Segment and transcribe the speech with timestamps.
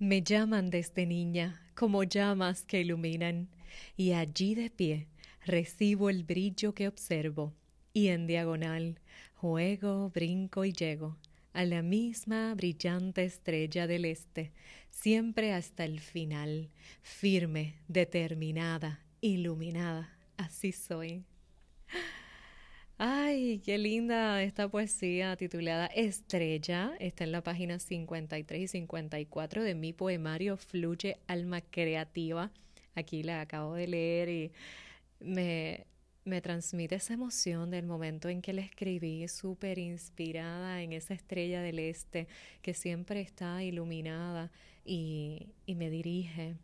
[0.00, 3.50] Me llaman desde niña como llamas que iluminan,
[3.98, 5.08] y allí de pie
[5.44, 7.52] recibo el brillo que observo,
[7.92, 8.98] y en diagonal
[9.34, 11.18] juego, brinco y llego
[11.52, 14.52] a la misma brillante estrella del este,
[14.88, 16.70] siempre hasta el final,
[17.02, 20.16] firme, determinada, iluminada.
[20.38, 21.26] Así soy.
[23.02, 26.92] Ay, qué linda esta poesía titulada Estrella.
[27.00, 32.50] Está en la página 53 y 54 de mi poemario Fluye Alma Creativa.
[32.94, 34.52] Aquí la acabo de leer y
[35.18, 35.86] me,
[36.26, 41.62] me transmite esa emoción del momento en que la escribí, súper inspirada en esa estrella
[41.62, 42.28] del este
[42.60, 44.50] que siempre está iluminada
[44.84, 46.56] y, y me dirige.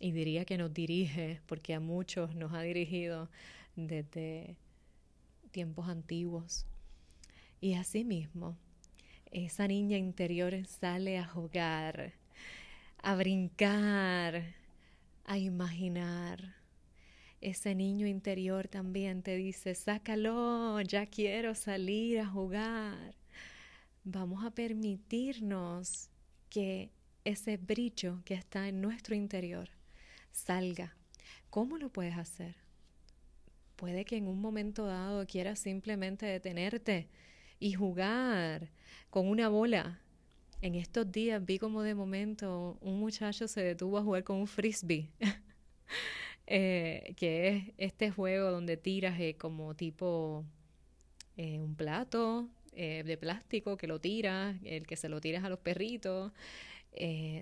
[0.00, 3.30] Y diría que nos dirige, porque a muchos nos ha dirigido
[3.76, 4.56] desde
[5.50, 6.66] tiempos antiguos.
[7.60, 8.56] Y asimismo,
[9.30, 12.14] esa niña interior sale a jugar,
[12.98, 14.54] a brincar,
[15.24, 16.54] a imaginar.
[17.40, 23.14] Ese niño interior también te dice, sácalo, ya quiero salir a jugar.
[24.04, 26.08] Vamos a permitirnos
[26.48, 26.90] que
[27.24, 29.68] ese brillo que está en nuestro interior
[30.32, 30.96] salga.
[31.50, 32.65] ¿Cómo lo puedes hacer?
[33.76, 37.08] Puede que en un momento dado quieras simplemente detenerte
[37.60, 38.70] y jugar
[39.10, 40.00] con una bola.
[40.62, 44.46] En estos días vi como de momento un muchacho se detuvo a jugar con un
[44.46, 45.10] frisbee,
[46.46, 50.44] eh, que es este juego donde tiras eh, como tipo
[51.36, 55.58] eh, un plato de plástico que lo tiras, el que se lo tiras a los
[55.60, 56.30] perritos.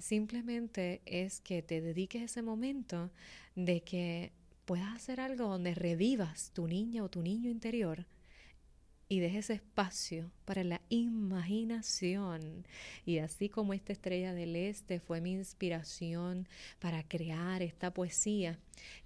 [0.00, 3.10] simplemente es que te dediques ese momento
[3.54, 4.32] de que
[4.64, 8.06] puedas hacer algo donde revivas tu niña o tu niño interior
[9.12, 12.66] y dejes espacio para la imaginación.
[13.04, 18.58] Y así como esta estrella del este fue mi inspiración para crear esta poesía,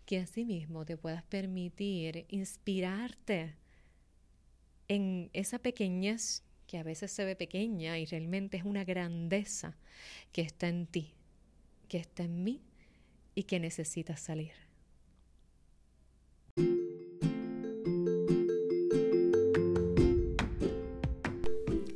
[0.04, 3.56] que asimismo te puedas permitir inspirarte
[4.86, 9.76] en esa pequeñez que a veces se ve pequeña y realmente es una grandeza
[10.30, 11.14] que está en ti,
[11.88, 12.62] que está en mí
[13.34, 14.65] y que necesita salir.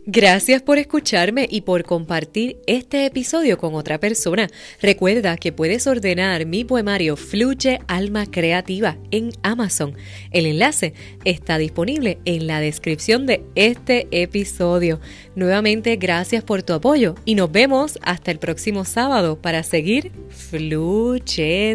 [0.06, 4.48] Gracias por escucharme y por compartir este episodio con otra persona.
[4.80, 9.94] Recuerda que puedes ordenar mi poemario Fluye Alma Creativa en Amazon.
[10.30, 10.94] El enlace
[11.24, 15.00] está disponible en la descripción de este episodio.
[15.36, 21.66] Nuevamente, gracias por tu apoyo y nos vemos hasta el próximo sábado para seguir fluyendo.